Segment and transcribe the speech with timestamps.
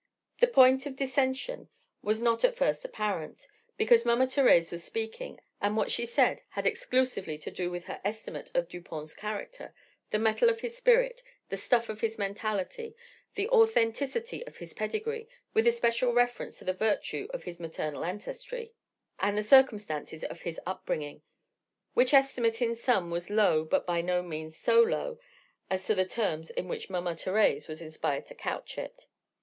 [0.39, 1.69] The point of dissension
[2.01, 6.65] was not at first apparent, because Mama Thérèse was speaking, and what she said had
[6.65, 9.75] exclusively to do with her estimate of Dupont's character,
[10.09, 12.95] the mettle of his spirit, the stuff of his mentality,
[13.35, 18.73] the authenticity of his pedigree (with especial reference to the virtue of his maternal ancestry)
[19.19, 21.21] and the circumstances of his upbringing;
[21.93, 25.19] which estimate in sum was low but by no means so low
[25.69, 29.05] as the terms in which Mama Thérèse was inspired to couch it.